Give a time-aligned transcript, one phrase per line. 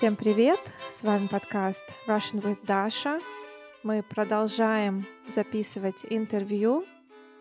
[0.00, 0.58] Всем привет!
[0.90, 3.20] С вами подкаст Russian with Dasha.
[3.82, 6.86] Мы продолжаем записывать интервью.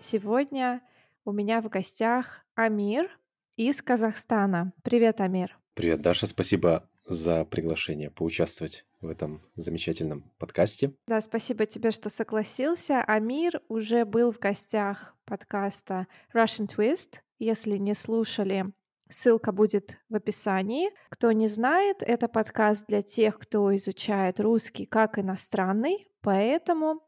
[0.01, 0.81] Сегодня
[1.23, 3.17] у меня в гостях Амир
[3.55, 4.73] из Казахстана.
[4.83, 5.57] Привет, Амир.
[5.73, 6.27] Привет, Даша.
[6.27, 10.93] Спасибо за приглашение поучаствовать в этом замечательном подкасте.
[11.07, 13.01] Да, спасибо тебе, что согласился.
[13.01, 17.21] Амир уже был в гостях подкаста Russian Twist.
[17.37, 18.73] Если не слушали,
[19.09, 20.91] ссылка будет в описании.
[21.09, 27.01] Кто не знает, это подкаст для тех, кто изучает русский как иностранный, поэтому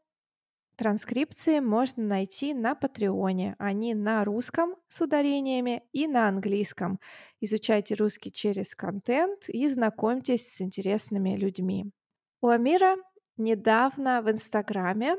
[0.76, 3.54] Транскрипции можно найти на Патреоне.
[3.58, 6.98] Они на русском с ударениями и на английском.
[7.40, 11.92] Изучайте русский через контент и знакомьтесь с интересными людьми.
[12.40, 12.96] У Амира
[13.36, 15.16] недавно в Инстаграме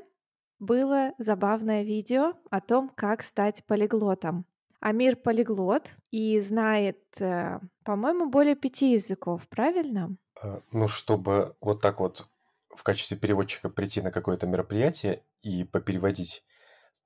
[0.59, 4.45] было забавное видео о том, как стать полиглотом.
[4.83, 10.17] Амир полиглот и знает, э, по-моему, более пяти языков, правильно?
[10.41, 12.27] А, ну, чтобы вот так вот
[12.67, 16.43] в качестве переводчика прийти на какое-то мероприятие и попереводить,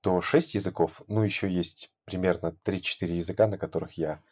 [0.00, 4.24] то 6 языков, ну, еще есть примерно 3-4 языка, на которых я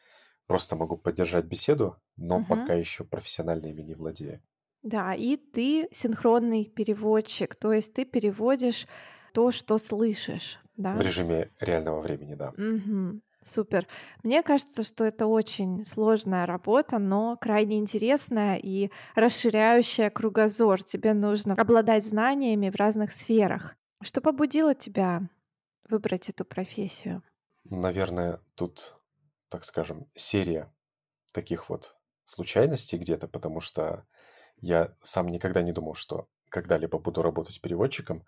[0.49, 2.47] просто могу поддержать беседу, но угу.
[2.47, 4.43] пока еще профессионально ими не владею.
[4.83, 8.89] Да, и ты синхронный переводчик, то есть ты переводишь
[9.33, 10.97] то, что слышишь, да?
[10.97, 12.49] В режиме реального времени, да.
[12.51, 13.21] Угу.
[13.47, 13.87] Супер.
[14.25, 20.83] Мне кажется, что это очень сложная работа, но крайне интересная и расширяющая кругозор.
[20.83, 23.77] Тебе нужно обладать знаниями в разных сферах.
[24.03, 25.23] Что побудило тебя
[25.89, 27.23] выбрать эту профессию?
[27.63, 28.97] Наверное, тут,
[29.49, 30.73] так скажем, серия
[31.33, 34.05] таких вот случайностей где-то, потому что
[34.57, 38.27] я сам никогда не думал, что когда-либо буду работать переводчиком.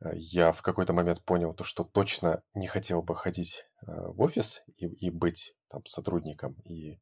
[0.00, 4.64] Э, я в какой-то момент понял то, что точно не хотел бы ходить в офис
[4.76, 7.00] и, и быть там сотрудником и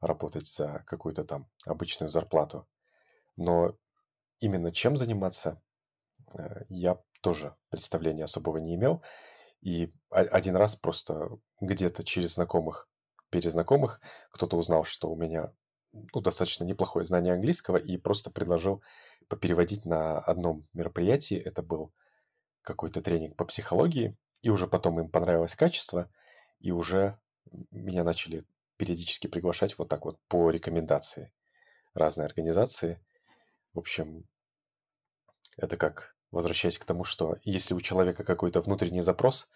[0.00, 2.68] работать за какую-то там обычную зарплату.
[3.36, 3.76] Но
[4.40, 5.62] именно чем заниматься,
[6.36, 9.02] э, я тоже представления особого не имел.
[9.60, 11.28] И один раз просто
[11.60, 12.88] где-то через знакомых,
[13.30, 15.52] перезнакомых, кто-то узнал, что у меня
[15.92, 18.82] ну, достаточно неплохое знание английского и просто предложил
[19.28, 21.36] попереводить на одном мероприятии.
[21.36, 21.92] Это был
[22.62, 26.10] какой-то тренинг по психологии, и уже потом им понравилось качество,
[26.62, 27.18] и уже
[27.70, 28.44] меня начали
[28.76, 31.32] периодически приглашать вот так вот по рекомендации
[31.92, 33.04] разные организации.
[33.74, 34.24] В общем,
[35.56, 39.50] это как, возвращаясь к тому, что если у человека какой-то внутренний запрос,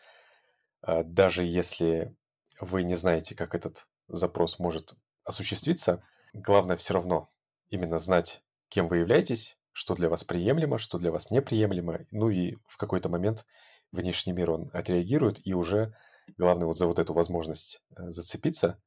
[0.83, 2.15] а, даже если
[2.61, 6.03] вы не знаете, как этот запрос может осуществиться,
[6.33, 7.29] главное все равно
[7.71, 12.01] именно знать, кем вы являетесь, что для вас приемлемо, что для вас неприемлемо.
[12.11, 13.47] Ну и в какой-то момент
[13.93, 15.95] внешний мир, он отреагирует, и уже
[16.39, 18.79] главное вот за вот эту возможность э, зацепиться,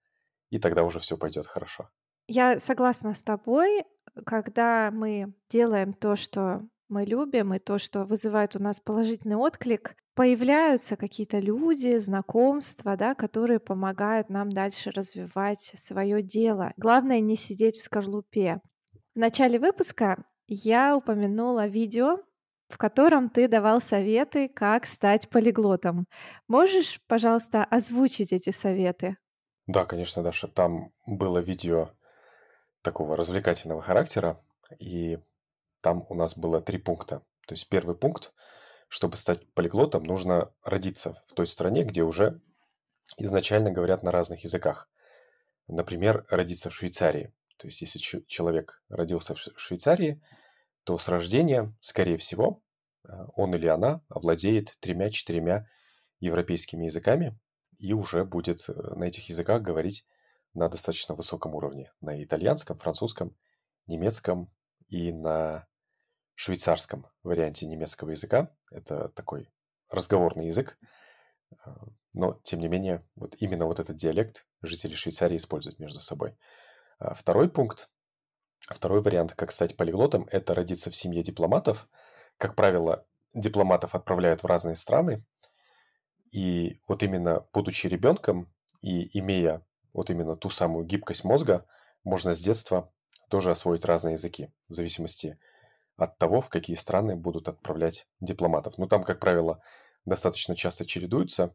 [0.50, 1.90] и тогда уже все пойдет хорошо.
[2.28, 3.84] Я согласна с тобой,
[4.26, 9.96] когда мы делаем то, что мы любим, и то, что вызывает у нас положительный отклик,
[10.16, 16.74] появляются какие-то люди, знакомства, да, которые помогают нам дальше развивать свое дело.
[16.78, 18.60] Главное не сидеть в скорлупе.
[19.16, 22.18] В начале выпуска я упомянула видео,
[22.70, 26.06] в котором ты давал советы, как стать полиглотом.
[26.48, 29.18] Можешь, пожалуйста, озвучить эти советы?
[29.68, 30.48] Да, конечно, Даша.
[30.48, 31.92] Там было видео
[32.82, 34.40] такого развлекательного характера,
[34.80, 35.20] и
[35.82, 37.20] там у нас было три пункта.
[37.48, 38.34] То есть первый пункт,
[38.88, 42.42] чтобы стать полиглотом, нужно родиться в той стране, где уже
[43.18, 44.90] изначально говорят на разных языках.
[45.68, 47.34] Например, родиться в Швейцарии.
[47.58, 50.22] То есть, если человек родился в Швейцарии,
[50.90, 52.64] то с рождения, скорее всего,
[53.08, 55.68] а, он или она овладеет тремя-четырьмя
[56.20, 57.40] европейскими языками
[57.78, 60.08] и уже будет э, на этих языках говорить
[60.56, 61.94] на достаточно высоком уровне.
[62.02, 63.38] На итальянском, французском,
[63.86, 64.52] немецком
[64.88, 65.68] и на
[66.34, 68.52] швейцарском варианте немецкого языка.
[68.72, 69.54] Это такой
[69.92, 70.80] разговорный язык,
[71.64, 71.86] а,
[72.16, 76.36] но, тем не менее, вот именно вот этот диалект жители Швейцарии используют между собой.
[76.98, 77.92] А второй пункт,
[78.74, 81.88] второй вариант, как стать полиглотом, это родиться в семье дипломатов.
[82.38, 85.26] Как правило, дипломатов отправляют в разные страны.
[86.32, 91.66] И вот именно будучи ребенком и имея вот именно ту самую гибкость мозга,
[92.04, 92.92] можно с детства
[93.30, 95.40] тоже освоить разные языки, в зависимости
[95.98, 98.78] от того, в какие страны будут отправлять дипломатов.
[98.78, 99.62] Ну, там, как правило,
[100.06, 101.54] достаточно часто чередуются.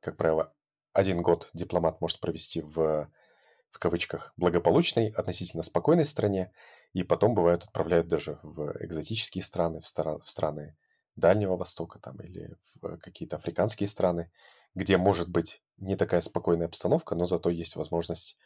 [0.00, 0.52] Как правило,
[0.92, 3.08] один год дипломат может провести в
[3.74, 6.52] в кавычках, благополучной, относительно спокойной стране,
[6.92, 10.76] и потом, бывают, отправляют даже в экзотические страны, в, стра- в страны
[11.16, 14.30] Дальнего Востока там, или в какие-то африканские страны,
[14.76, 18.36] где может быть не такая спокойная обстановка, но зато есть возможность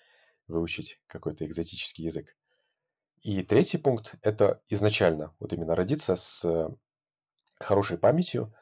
[0.47, 2.35] выучить какой-то экзотический язык.
[3.21, 6.71] И третий пункт– это изначально вот именно родиться с
[7.61, 8.55] хорошей памятью,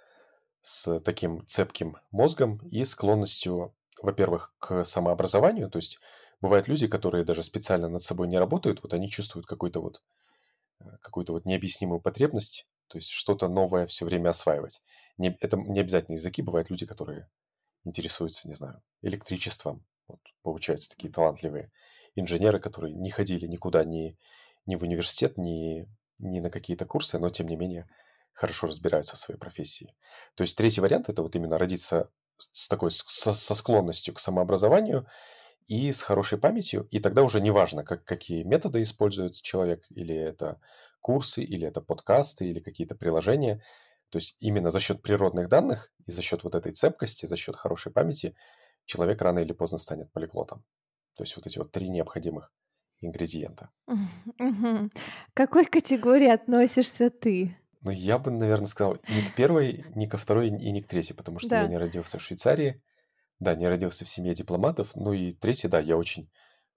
[0.62, 3.72] с таким цепким мозгом и склонностью,
[4.02, 5.70] во-первых, к самообразованию.
[5.70, 6.00] То есть
[6.40, 10.02] бывают люди, которые даже специально над собой не работают, вот они чувствуют какой-то вот
[10.80, 14.82] э, какую-то вот необъяснимую потребность, то есть что-то новое все время осваивать.
[15.18, 17.28] Не, это не обязательно языки, бывают люди, которые
[17.84, 21.70] интересуются, не знаю, электричеством, вот, получаются такие талантливые
[22.14, 24.18] инженеры, которые не ходили никуда, ни,
[24.66, 25.88] ни в университет, ни,
[26.18, 27.88] ни на какие-то курсы, но тем не менее
[28.32, 29.94] хорошо разбираются в своей профессии.
[30.34, 32.10] То есть третий вариант– это вот именно родиться
[32.52, 35.06] с такой, со, со склонностью к самообразованию
[35.66, 40.60] и с хорошей памятью, и тогда уже неважно, как, какие методы использует человек, или это
[41.00, 43.62] курсы, или это подкасты, или какие-то приложения.
[44.10, 47.56] То есть именно за счет природных данных и за счет вот этой цепкости, за счет
[47.56, 48.36] хорошей памяти
[48.84, 50.64] человек рано или поздно станет полиглотом.
[51.16, 52.52] То есть вот эти вот три необходимых
[53.00, 53.70] ингредиента.
[54.38, 54.90] К
[55.34, 57.56] какой категории относишься ты?
[57.82, 61.14] Ну, я бы, наверное, сказал ни к первой, ни ко второй и ни к третьей,
[61.14, 62.82] потому что я не родился в Швейцарии,
[63.40, 64.94] да, не родился в семье дипломатов.
[64.96, 66.30] Ну и третий, да, я очень,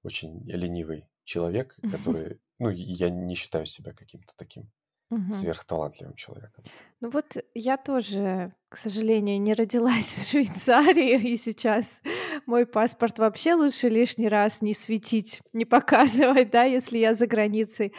[0.03, 4.71] очень ленивый человек, который, ну, я не считаю себя каким-то таким
[5.09, 5.29] Мгм.
[5.29, 6.71] сверхталантливым человеком.
[7.01, 12.01] Ну вот я тоже, к сожалению, не родилась в Швейцарии, и сейчас
[12.45, 17.93] мой паспорт вообще лучше лишний раз не светить, не показывать, да, если я за границей.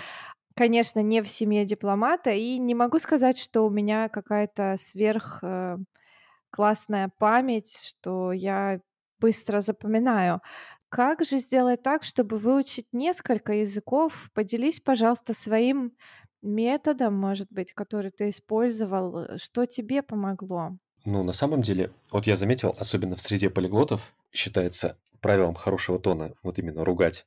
[0.57, 5.79] Конечно, не в семье дипломата, и не могу сказать, что у меня какая-то сверх э,
[6.51, 8.81] классная память, что я
[9.19, 10.41] быстро запоминаю.
[10.89, 14.31] Как же сделать так, чтобы выучить несколько языков?
[14.35, 15.93] Поделись, пожалуйста, своим
[16.43, 19.19] методом, может быть, который ты использовал.
[19.19, 20.73] э, Что тебе помогло?
[21.05, 26.35] Ну, на самом деле, вот я заметил, особенно в среде полиглотов, считается правилом хорошего тона
[26.43, 27.27] вот именно ругать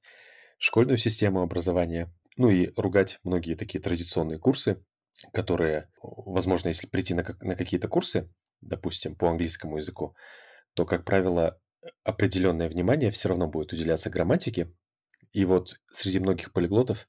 [0.59, 4.83] школьную систему образования, ну и ругать многие такие традиционные курсы,
[5.33, 8.29] которые, возможно, если прийти на, как- на какие-то курсы,
[8.67, 10.15] допустим, по английскому языку,
[10.73, 11.59] то, как правило,
[12.03, 14.73] определенное внимание все равно будет уделяться грамматике.
[15.31, 17.07] И вот среди многих полиглотов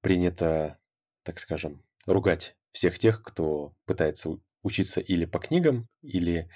[0.00, 0.76] принято,
[1.22, 4.30] так скажем, ругать всех тех, кто пытается
[4.62, 6.48] учиться или по книгам, или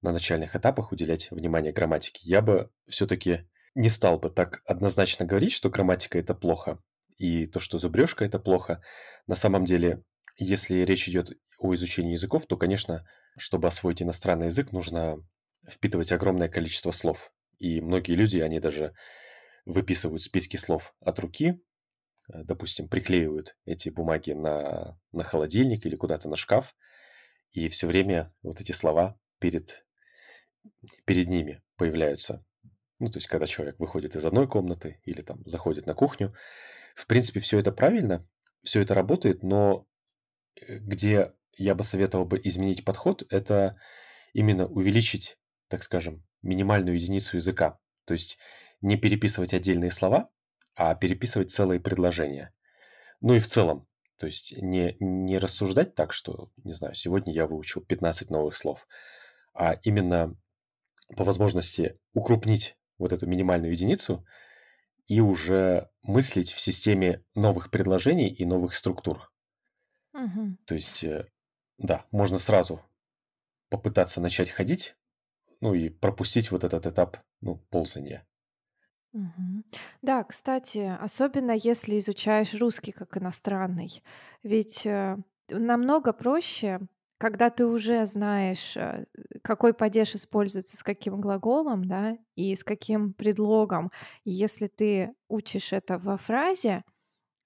[0.00, 2.20] на начальных этапах уделять внимание грамматике.
[2.22, 6.80] Я бы все-таки не стал бы так однозначно говорить, что грамматика это плохо,
[7.16, 8.82] и то, что зубрежка это плохо.
[9.26, 10.02] На самом деле,
[10.36, 13.06] если речь идет о изучении языков, то, конечно,
[13.38, 15.24] чтобы освоить иностранный язык, нужно
[15.68, 17.32] впитывать огромное количество слов.
[17.58, 18.94] И многие люди, они даже
[19.64, 21.60] выписывают списки слов от руки,
[22.32, 26.74] э, допустим, приклеивают эти бумаги на, на холодильник или куда-то на шкаф,
[27.52, 29.86] и все время вот эти слова перед,
[31.04, 32.44] перед ними появляются.
[32.98, 36.34] Ну, то есть, когда человек выходит из одной комнаты или там заходит на кухню.
[36.96, 38.26] В принципе, все это правильно,
[38.64, 39.86] все это работает, но
[40.60, 43.78] э, где я бы советовал бы изменить подход, это
[44.32, 45.38] именно увеличить,
[45.68, 47.78] так скажем, минимальную единицу языка.
[48.04, 48.38] То есть
[48.80, 50.30] не переписывать отдельные слова,
[50.74, 52.54] а переписывать целые предложения.
[53.20, 53.86] Ну и в целом,
[54.18, 58.86] то есть не, не рассуждать так, что, не знаю, сегодня я выучил 15 новых слов,
[59.54, 60.36] а именно
[61.16, 64.24] по возможности укрупнить вот эту минимальную единицу
[65.06, 69.32] и уже мыслить в системе новых предложений и новых структур.
[70.12, 70.58] Мгм.
[70.66, 71.26] То есть, э,
[71.78, 72.82] да, можно сразу
[73.70, 74.96] попытаться начать ходить,
[75.60, 78.26] ну и пропустить вот этот этап, ну, ползания.
[79.12, 79.64] Мгм.
[80.02, 84.02] Да, кстати, особенно если изучаешь русский как иностранный.
[84.42, 85.16] Ведь э,
[85.48, 86.80] намного проще,
[87.18, 89.06] когда ты уже знаешь, э,
[89.42, 93.90] какой падеж используется с каким глаголом, да, и с каким предлогом.
[94.24, 96.82] Если ты учишь это во фразе,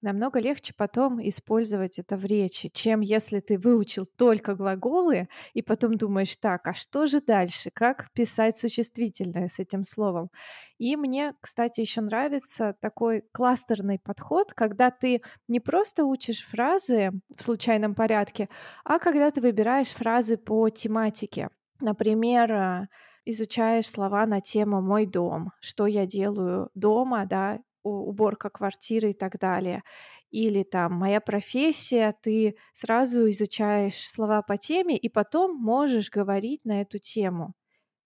[0.03, 5.95] намного легче потом использовать это в речи, чем если ты выучил только глаголы и потом
[5.97, 7.71] думаешь, так, а что же дальше?
[7.73, 10.29] Как писать существительное с этим словом?
[10.77, 17.41] И мне, кстати, еще нравится такой кластерный подход, когда ты не просто учишь фразы в
[17.41, 18.49] случайном порядке,
[18.83, 21.49] а когда ты выбираешь фразы по тематике.
[21.81, 22.87] Например, а,
[23.25, 29.39] изучаешь слова на тему «мой дом», что я делаю дома, да, уборка квартиры и так
[29.39, 29.83] далее.
[30.31, 36.81] Или там «моя профессия», ты сразу изучаешь слова по теме и потом можешь говорить на
[36.81, 37.53] эту тему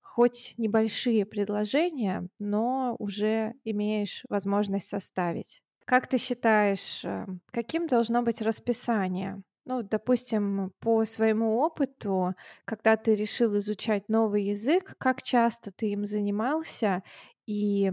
[0.02, 5.62] хоть небольшие предложения, но уже имеешь возможность составить.
[5.86, 9.44] Как ты считаешь, э, каким должно быть расписание?
[9.66, 12.34] Ну, допустим, по своему опыту,
[12.66, 17.04] когда ты решил изучать новый язык, как часто ты им занимался
[17.46, 17.92] и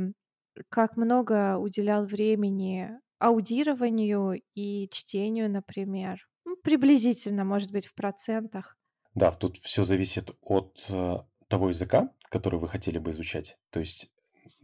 [0.68, 6.18] как много уделял времени аудированию и чтению, например?
[6.44, 8.76] Ну, приблизительно, может быть, в процентах.
[9.14, 11.18] Да, тут все зависит от э,
[11.49, 13.56] того языка, который вы хотели бы изучать.
[13.70, 14.11] То есть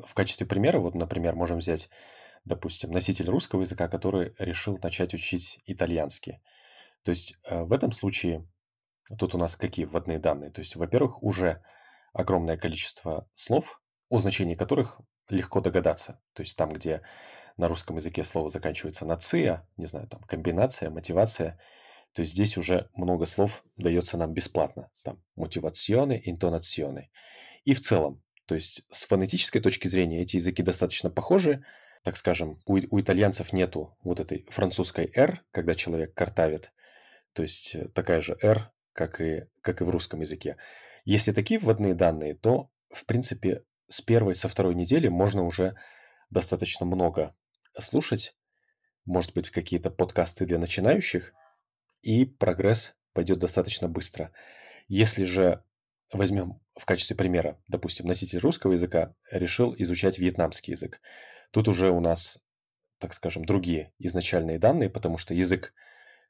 [0.04, 1.88] в качестве примера, вот, например, можем взять,
[2.44, 6.40] допустим, носитель русского языка, который решил начать учить итальянский.
[7.04, 8.46] То есть э, в этом случае
[9.18, 10.50] тут у нас какие вводные данные?
[10.50, 11.62] То есть, во-первых, уже
[12.12, 16.20] огромное количество слов, о значении которых легко догадаться.
[16.32, 17.02] То есть там, где
[17.56, 21.58] на русском языке слово заканчивается на «ция», не знаю, там комбинация, мотивация,
[22.12, 24.90] то есть здесь уже много слов дается нам бесплатно.
[25.04, 27.10] Там мотивационы, интонационы.
[27.64, 31.64] И в целом, то есть с фонетической точки зрения эти языки достаточно похожи.
[32.02, 36.72] Так скажем, у, у итальянцев нету вот этой французской «р», когда человек картавит.
[37.32, 40.56] То есть э, такая же «р», как и, как и в русском языке.
[41.04, 45.74] Если такие вводные данные, то, в принципе, с первой, со второй недели можно уже
[46.30, 47.34] достаточно много
[47.78, 48.34] слушать.
[49.04, 51.34] Может быть, какие-то подкасты для начинающих,
[52.02, 54.32] и прогресс пойдет достаточно быстро.
[54.88, 55.62] Если же
[56.12, 61.00] возьмем в качестве примера, допустим, носитель русского языка решил изучать вьетнамский язык.
[61.50, 62.38] Тут уже у нас,
[62.98, 65.74] так скажем, другие изначальные данные, потому что язык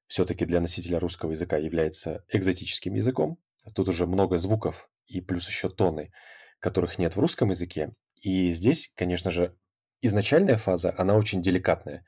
[0.07, 3.39] все-таки для носителя русского языка является экзотическим языком.
[3.75, 6.13] Тут уже много звуков и плюс еще тоны,
[6.61, 7.93] которых нет в русском языке.
[8.23, 9.57] И здесь, конечно же,
[10.03, 12.05] изначальная фаза, она очень деликатная.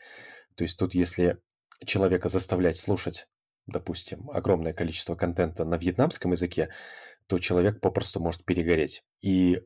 [0.56, 1.38] То есть тут, если
[1.84, 3.26] человека заставлять слушать,
[3.66, 6.70] допустим, огромное количество контента на вьетнамском языке,
[7.26, 9.02] то человек попросту может перегореть.
[9.22, 9.60] И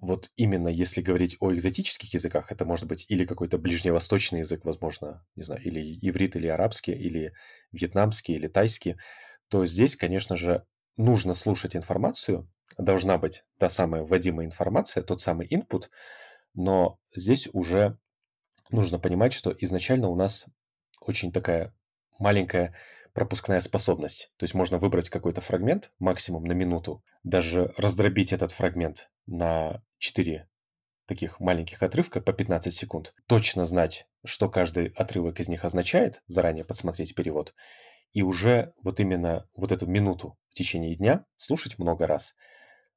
[0.00, 5.26] вот именно если говорить о экзотических языках, это может быть или какой-то ближневосточный язык, возможно,
[5.36, 7.34] не знаю, или иврит, или арабский, или
[7.72, 8.96] вьетнамский, или тайский,
[9.48, 10.64] то здесь, конечно же,
[10.96, 15.88] нужно слушать информацию, должна быть та самая вводимая информация, тот самый input,
[16.54, 17.98] но здесь уже
[18.70, 20.46] нужно понимать, что изначально у нас
[21.00, 21.74] очень такая
[22.18, 22.74] маленькая
[23.12, 24.32] пропускная способность.
[24.36, 30.48] То есть можно выбрать какой-то фрагмент максимум на минуту, даже раздробить этот фрагмент на 4
[31.06, 36.64] таких маленьких отрывка по 15 секунд, точно знать, что каждый отрывок из них означает, заранее
[36.64, 37.52] подсмотреть перевод,
[38.12, 42.34] и уже вот именно вот эту минуту в течение дня слушать много раз,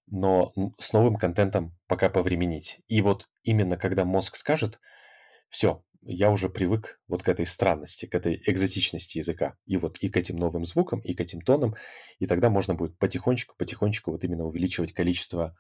[0.08, 2.82] но с новым контентом пока повременить.
[2.88, 4.80] И вот именно когда мозг скажет,
[5.50, 9.56] все, я уже привык вот к этой странности, к этой экзотичности языка.
[9.66, 11.76] И вот и к этим новым звукам, и к этим тонам.
[12.20, 15.56] И тогда можно будет потихонечку, потихонечку вот именно увеличивать количество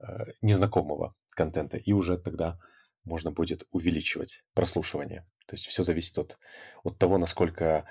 [0.00, 0.04] э,
[0.42, 1.76] незнакомого контента.
[1.76, 2.58] И уже тогда
[3.04, 5.26] можно будет увеличивать прослушивание.
[5.46, 6.38] То есть все зависит от,
[6.82, 7.86] от того, насколько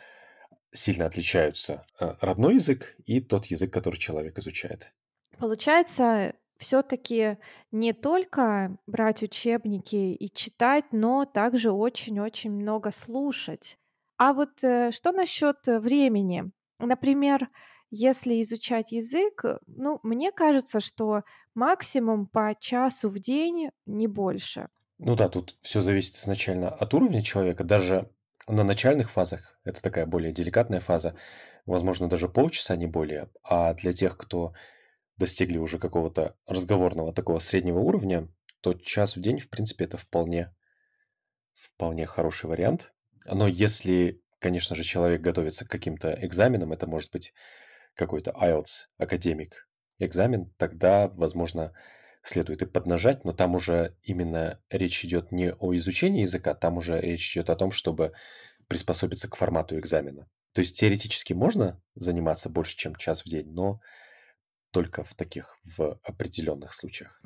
[0.74, 4.94] сильно отличаются э, родной язык и тот язык, который человек изучает.
[5.38, 7.38] Получается, все-таки
[7.72, 13.78] не только брать учебники и читать, но также очень-очень много слушать.
[14.18, 16.52] А вот э, что насчет времени?
[16.80, 17.50] Например,
[17.92, 24.70] если изучать язык, э, ну, мне кажется, что максимум по часу в день, не больше.
[24.98, 27.64] Ну да, тут все зависит изначально от уровня человека.
[27.64, 28.10] Даже
[28.48, 31.16] на начальных фазах, это такая более деликатная фаза,
[31.66, 33.30] возможно, даже полчаса, не более.
[33.44, 34.54] А для тех, кто
[35.18, 38.30] достигли уже какого-то разговорного такого среднего уровня,
[38.62, 40.54] то час в день, в принципе, это вполне,
[41.54, 42.94] вполне хороший вариант.
[43.26, 47.34] Но если, конечно же, человек готовится к каким-то экзаменам, это может быть
[47.96, 49.68] какой-то IELTS, академик
[50.00, 51.74] экзамен, тогда, возможно,
[52.24, 57.00] следует и поднажать, но там уже именно речь идет не о изучении языка, там уже
[57.00, 58.14] речь идет о том, чтобы
[58.68, 60.28] приспособиться к формату экзамена.
[60.54, 63.80] То есть теоретически можно заниматься больше, чем час в день, но
[64.72, 67.22] только в таких, в определенных случаях.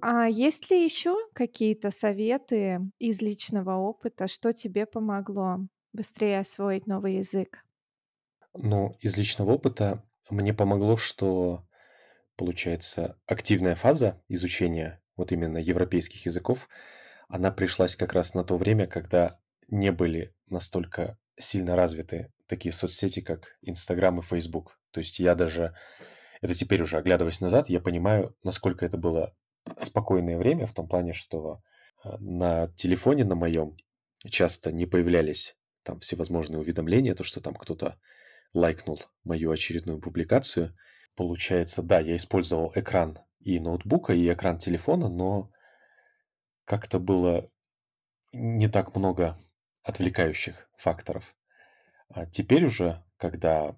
[0.00, 5.58] А есть ли еще какие-то советы из личного опыта, что тебе помогло
[5.92, 7.61] быстрее освоить новый язык?
[8.54, 11.66] Ну, из личного опыта мне помогло, что,
[12.36, 16.68] получается, активная фаза изучения вот именно европейских языков,
[17.28, 23.20] она пришлась как раз на то время, когда не были настолько сильно развиты такие соцсети,
[23.20, 24.78] как Инстаграм и Фейсбук.
[24.90, 25.74] То есть я даже,
[26.42, 29.34] это теперь уже оглядываясь назад, я понимаю, насколько это было
[29.78, 31.62] спокойное время в том плане, что
[32.04, 33.76] э, на телефоне на моем
[34.28, 37.98] часто не появлялись там всевозможные уведомления, то, что там кто-то
[38.54, 40.76] лайкнул мою очередную публикацию.
[41.14, 45.50] Получается, да, я использовал экран и ноутбука, и экран телефона, но
[46.64, 47.48] как-то было
[48.32, 49.38] не так много
[49.82, 51.36] отвлекающих факторов.
[52.08, 53.76] А теперь уже, когда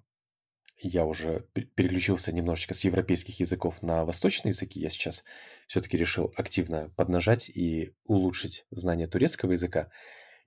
[0.77, 4.79] я уже переключился немножечко с европейских языков на восточные языки.
[4.79, 5.23] Я сейчас
[5.67, 9.89] все-таки решил активно поднажать и улучшить знание турецкого языка.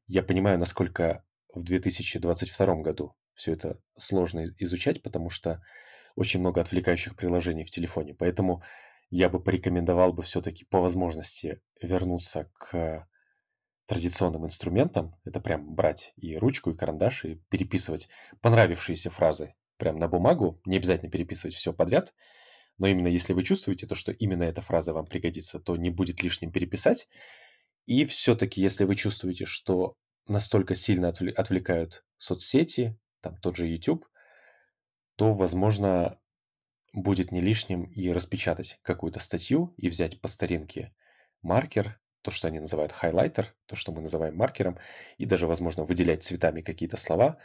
[0.06, 5.62] Я понимаю, насколько в 2022 году все это сложно изучать, потому что
[6.16, 8.14] очень много отвлекающих приложений в телефоне.
[8.14, 8.62] Поэтому
[9.10, 13.08] я бы порекомендовал бы все-таки по возможности вернуться к
[13.86, 15.14] традиционным инструментам.
[15.24, 18.08] Это прям брать и ручку, и карандаш, и переписывать
[18.42, 22.12] понравившиеся фразы прям на бумагу, не обязательно переписывать все подряд,
[22.76, 26.22] но именно если вы чувствуете то, что именно эта фраза вам пригодится, то не будет
[26.22, 27.08] лишним переписать.
[27.86, 29.94] И все-таки, если вы чувствуете, что
[30.26, 34.06] настолько сильно отвлекают соцсети, там тот же YouTube,
[35.16, 36.18] то, возможно,
[36.92, 40.94] будет не лишним и распечатать какую-то статью и взять по старинке
[41.42, 44.78] маркер, то, что они называют хайлайтер, то, что мы называем маркером,
[45.16, 47.38] и даже, возможно, выделять цветами какие-то слова,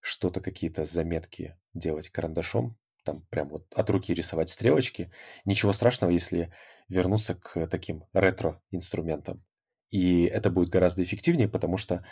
[0.00, 5.12] что-то, какие-то заметки делать карандашом, там прям вот от руки рисовать стрелочки.
[5.44, 6.52] Ничего страшного, если
[6.88, 9.44] вернуться к таким ретро-инструментам.
[9.90, 12.04] И это будет гораздо эффективнее, потому что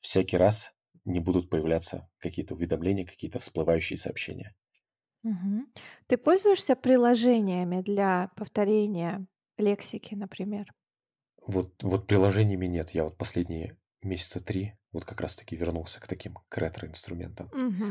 [0.00, 0.74] всякий раз
[1.04, 4.54] не будут появляться какие-то уведомления, какие-то всплывающие сообщения.
[5.22, 5.72] Мгм.
[6.06, 9.26] Ты пользуешься приложениями для повторения
[9.58, 10.72] лексики, например?
[11.46, 12.90] Вот, вот приложениями нет.
[12.90, 17.50] Я вот последние месяца три вот как раз-таки вернулся к таким к ретро-инструментам.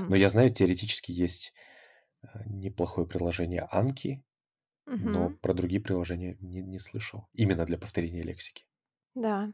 [0.09, 1.53] Но я знаю, теоретически есть
[2.21, 4.23] э, неплохое приложение Анки,
[5.01, 7.27] но про другие приложения не, не слышал.
[7.33, 8.65] Именно для повторения лексики.
[9.15, 9.53] Да.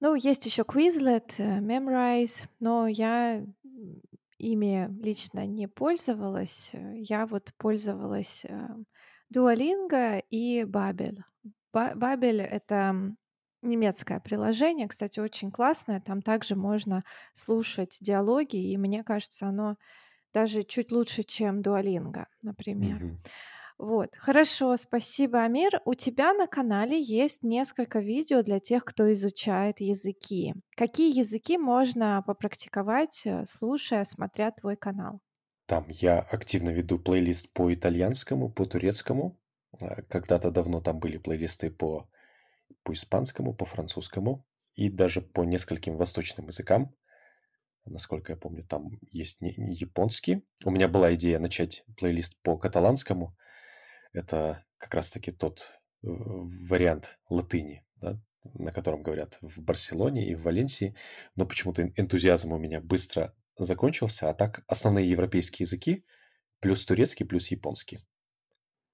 [0.00, 3.44] Ну, есть еще Quizlet, э, Memrise, но я
[4.38, 6.72] ими лично не пользовалась.
[6.94, 8.68] Я вот пользовалась э,
[9.34, 11.16] Duolingo и Babel.
[11.74, 12.94] Babel— это
[13.62, 16.00] немецкое приложение, кстати, очень классное.
[16.00, 17.02] Там также можно
[17.32, 19.76] слушать диалоги, и мне кажется, оно
[20.34, 23.00] даже чуть лучше, чем Duolingo, например.
[23.00, 23.18] Мгм.
[23.78, 25.80] Вот, хорошо, спасибо, Амир.
[25.84, 30.54] У тебя на канале есть несколько видео для тех, кто изучает языки.
[30.76, 35.20] Какие языки можно попрактиковать, э, слушая, смотря твой канал?
[35.66, 39.38] Там я активно веду плейлист по итальянскому, по турецкому.
[39.80, 42.08] А, когда-то давно там были плейлисты по
[42.82, 46.94] по испанскому, по французскому и даже по нескольким восточным языкам.
[47.84, 50.46] Насколько я помню, там есть японский.
[50.64, 53.36] У меня была идея начать плейлист по каталанскому.
[54.12, 58.20] Это как раз-таки тот э, вариант латыни, да,
[58.54, 60.94] на котором говорят в Барселоне и в Валенсии.
[61.36, 64.30] Но почему-то энтузиазм у меня быстро закончился.
[64.30, 66.04] А так основные европейские языки
[66.60, 68.00] плюс турецкий, плюс японский.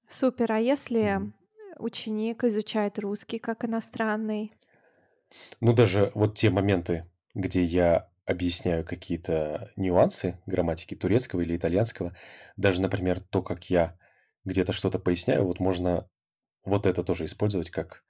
[0.09, 0.53] Супер.
[0.53, 1.33] А если
[1.79, 4.53] ученик изучает русский как иностранный.
[5.61, 12.17] Ну, даже вот те моменты, где я объясняю какие-то нюансы грамматики турецкого или итальянского,
[12.57, 13.99] даже, например, то, как я
[14.45, 16.09] где-то что-то поясняю, вот можно
[16.65, 18.05] вот это тоже использовать как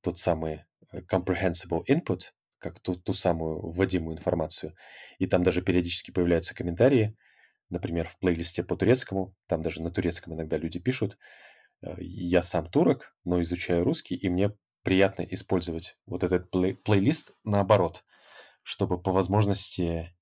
[0.00, 4.74] тот самый э, comprehensible input, как ту, ту самую вводимую информацию.
[5.18, 7.16] И там даже периодически появляются комментарии,
[7.68, 11.18] например, в плейлисте по турецкому, там даже на турецком иногда люди пишут,
[11.82, 17.32] Э, я сам турок, но изучаю русский, и мне приятно использовать вот этот плей плейлист
[17.44, 18.04] наоборот,
[18.62, 20.14] чтобы по возможности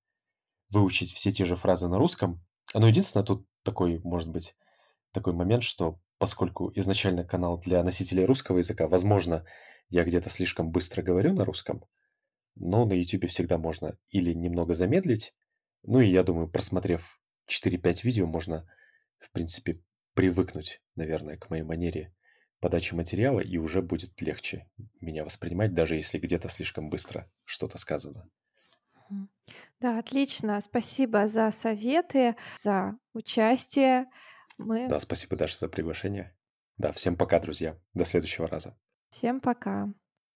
[0.70, 2.42] выучить все те же фразы на русском.
[2.72, 4.57] Но единственное, тут такой, может быть,
[5.14, 9.46] такой момент, что поскольку изначально канал для носителей русского языка, возможно,
[9.88, 11.85] я где-то слишком быстро говорю на русском,
[12.55, 15.35] но на YouTube всегда можно или немного замедлить,
[15.83, 18.68] ну и я думаю, просмотрев 4-5 видео, можно,
[19.18, 19.83] в принципе,
[20.14, 22.14] привыкнуть, наверное, к моей манере
[22.61, 28.31] подачи материала, и уже будет легче меня воспринимать, даже если где-то слишком быстро что-то сказано.
[29.81, 30.61] Да, отлично.
[30.62, 34.07] Спасибо за советы, за участие.
[34.59, 34.88] Мы...
[34.88, 36.37] Да, спасибо, Даша, за приглашение.
[36.77, 37.79] Да, всем пока, друзья.
[37.95, 38.77] До следующего раза.
[39.11, 39.93] Всем пока.